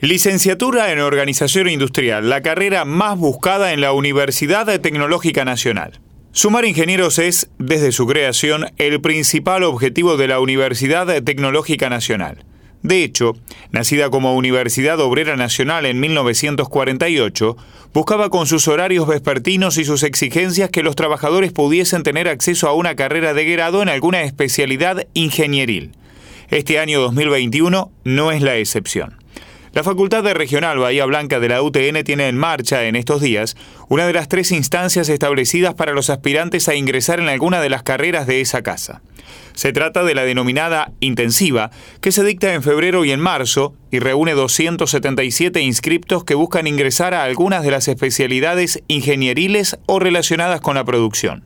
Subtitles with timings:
[0.00, 5.98] Licenciatura en Organización Industrial, la carrera más buscada en la Universidad Tecnológica Nacional.
[6.30, 12.44] Sumar ingenieros es, desde su creación, el principal objetivo de la Universidad Tecnológica Nacional.
[12.84, 13.32] De hecho,
[13.72, 17.56] nacida como Universidad Obrera Nacional en 1948,
[17.92, 22.72] buscaba con sus horarios vespertinos y sus exigencias que los trabajadores pudiesen tener acceso a
[22.72, 25.90] una carrera de grado en alguna especialidad ingenieril.
[26.50, 29.16] Este año 2021 no es la excepción.
[29.72, 33.56] La Facultad de Regional Bahía Blanca de la UTN tiene en marcha en estos días
[33.88, 37.82] una de las tres instancias establecidas para los aspirantes a ingresar en alguna de las
[37.82, 39.02] carreras de esa casa.
[39.52, 43.98] Se trata de la denominada intensiva, que se dicta en febrero y en marzo y
[43.98, 50.76] reúne 277 inscriptos que buscan ingresar a algunas de las especialidades ingenieriles o relacionadas con
[50.76, 51.44] la producción.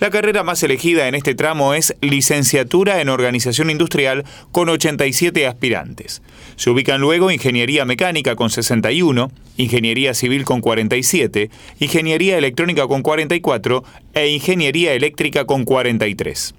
[0.00, 6.22] La carrera más elegida en este tramo es Licenciatura en Organización Industrial con 87 aspirantes.
[6.54, 11.50] Se ubican luego Ingeniería Mecánica con 61, Ingeniería Civil con 47,
[11.80, 13.82] Ingeniería Electrónica con 44
[14.14, 16.54] e Ingeniería Eléctrica con 43.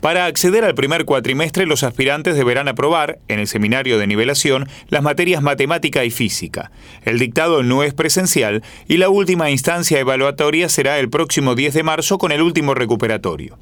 [0.00, 5.02] Para acceder al primer cuatrimestre, los aspirantes deberán aprobar, en el seminario de nivelación, las
[5.02, 6.70] materias matemática y física.
[7.04, 11.82] El dictado no es presencial y la última instancia evaluatoria será el próximo 10 de
[11.82, 13.58] marzo con el último recuperatorio.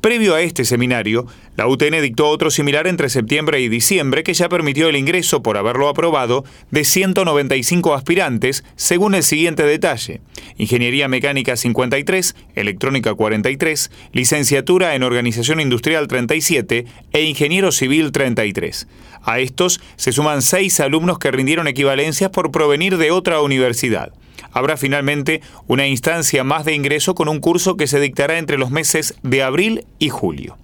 [0.00, 4.48] Previo a este seminario, la UTN dictó otro similar entre septiembre y diciembre que ya
[4.48, 10.22] permitió el ingreso, por haberlo aprobado, de 195 aspirantes, según el siguiente detalle.
[10.56, 18.88] Ingeniería Mecánica 53, Electrónica 43, Licenciatura en Organización Industrial 37 e Ingeniero Civil 33.
[19.22, 24.12] A estos se suman seis alumnos que rindieron equivalencias por provenir de otra universidad
[24.52, 28.70] habrá finalmente una instancia más de ingreso con un curso que se dictará entre los
[28.70, 30.58] meses de abril y julio.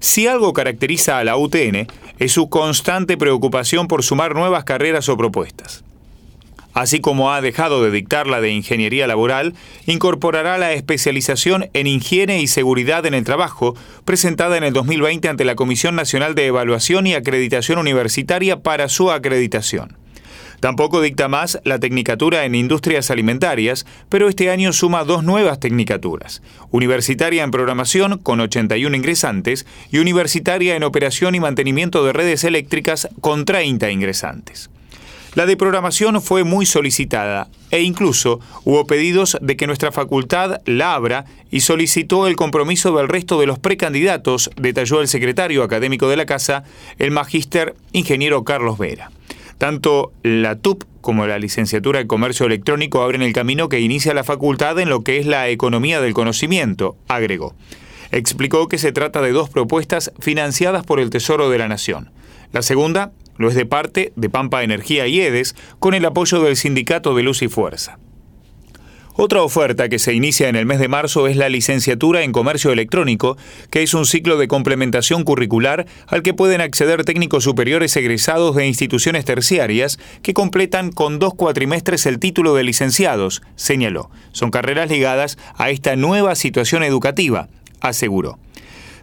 [0.00, 1.86] Si algo caracteriza a la UTN
[2.18, 5.84] es su constante preocupación por sumar nuevas carreras o propuestas.
[6.74, 9.54] Así como ha dejado de dictar la de ingeniería laboral,
[9.86, 15.44] incorporará la especialización en higiene y seguridad en el trabajo, presentada en el 2020 ante
[15.44, 19.96] la Comisión Nacional de Evaluación y Acreditación Universitaria para su acreditación.
[20.60, 26.42] Tampoco dicta más la Tecnicatura en Industrias Alimentarias, pero este año suma dos nuevas tecnicaturas,
[26.70, 33.08] Universitaria en Programación con 81 ingresantes y Universitaria en Operación y Mantenimiento de Redes Eléctricas
[33.20, 34.70] con 30 ingresantes.
[35.34, 40.94] La de programación fue muy solicitada e incluso hubo pedidos de que nuestra facultad la
[40.94, 46.16] abra y solicitó el compromiso del resto de los precandidatos, detalló el secretario académico de
[46.16, 46.62] la casa,
[47.00, 49.10] el magíster ingeniero Carlos Vera.
[49.58, 54.24] Tanto la TUP como la licenciatura en Comercio Electrónico abren el camino que inicia la
[54.24, 57.54] facultad en lo que es la economía del conocimiento, agregó.
[58.10, 62.10] Explicó que se trata de dos propuestas financiadas por el Tesoro de la Nación.
[62.52, 66.56] La segunda lo es de parte de Pampa Energía y EDES con el apoyo del
[66.56, 67.98] Sindicato de Luz y Fuerza.
[69.16, 72.72] Otra oferta que se inicia en el mes de marzo es la licenciatura en comercio
[72.72, 73.36] electrónico,
[73.70, 78.66] que es un ciclo de complementación curricular al que pueden acceder técnicos superiores egresados de
[78.66, 84.10] instituciones terciarias que completan con dos cuatrimestres el título de licenciados, señaló.
[84.32, 87.48] Son carreras ligadas a esta nueva situación educativa,
[87.80, 88.40] aseguró.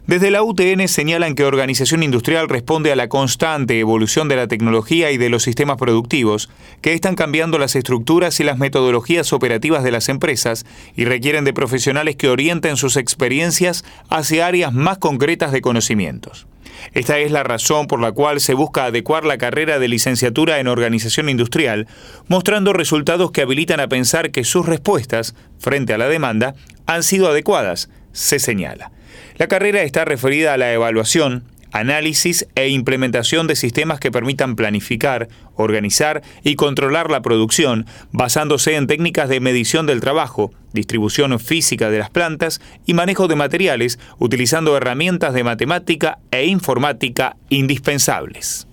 [0.04, 5.12] Desde la UTN señalan que organización industrial responde a la constante evolución de la tecnología
[5.12, 9.92] y de los sistemas productivos, que están cambiando las estructuras y las metodologías operativas de
[9.92, 15.62] las empresas y requieren de profesionales que orienten sus experiencias hacia áreas más concretas de
[15.62, 16.48] conocimientos.
[16.94, 20.66] Esta es la razón por la cual se busca adecuar la carrera de licenciatura en
[20.66, 21.86] organización industrial,
[22.26, 27.28] mostrando resultados que habilitan a pensar que sus respuestas, frente a la demanda, han sido
[27.28, 28.90] adecuadas, se señala.
[29.36, 35.28] La carrera está referida a la evaluación, análisis e implementación de sistemas que permitan planificar,
[35.56, 41.98] organizar y controlar la producción, basándose en técnicas de medición del trabajo, distribución física de
[41.98, 48.66] las plantas y manejo de materiales, utilizando herramientas de matemática e informática indispensables.